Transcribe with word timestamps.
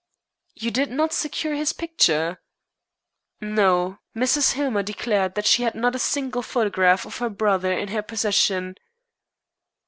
"You 0.55 0.71
did 0.71 0.89
not 0.89 1.13
secure 1.13 1.53
his 1.53 1.73
picture?" 1.73 2.39
"No. 3.39 3.99
Mrs. 4.15 4.53
Hillmer 4.53 4.81
declared 4.81 5.35
that 5.35 5.45
she 5.45 5.61
had 5.61 5.75
not 5.75 5.93
a 5.93 5.99
single 5.99 6.41
photograph 6.41 7.05
of 7.05 7.19
her 7.19 7.29
brother 7.29 7.71
in 7.71 7.89
her 7.89 8.01
possession." 8.01 8.77